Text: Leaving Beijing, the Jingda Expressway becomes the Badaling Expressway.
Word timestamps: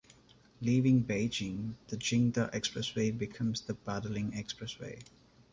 Leaving 0.61 1.03
Beijing, 1.05 1.75
the 1.89 1.95
Jingda 1.95 2.51
Expressway 2.55 3.15
becomes 3.15 3.61
the 3.61 3.75
Badaling 3.75 4.31
Expressway. 4.33 4.99